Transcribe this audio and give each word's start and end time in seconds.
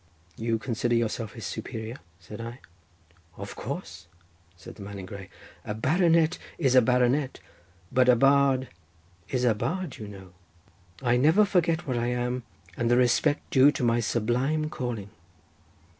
"You 0.35 0.57
consider 0.57 0.95
yourself 0.95 1.33
his 1.33 1.45
superior?" 1.45 1.97
said 2.19 2.41
I. 2.41 2.59
"Of 3.37 3.55
course," 3.55 4.07
said 4.57 4.73
the 4.73 4.81
man 4.81 4.97
in 4.97 5.05
grey—"a 5.05 5.75
baronet 5.75 6.39
is 6.57 6.73
a 6.73 6.81
baronet; 6.81 7.39
but 7.91 8.09
a 8.09 8.15
bard 8.15 8.67
is 9.29 9.43
a 9.45 9.53
bard 9.53 9.99
you 9.99 10.07
know—I 10.07 11.17
never 11.17 11.45
forget 11.45 11.85
what 11.85 11.99
I 11.99 12.07
am, 12.07 12.41
and 12.75 12.89
the 12.89 12.97
respect 12.97 13.51
due 13.51 13.71
to 13.73 13.83
my 13.83 13.99
sublime 13.99 14.71
calling. 14.71 15.11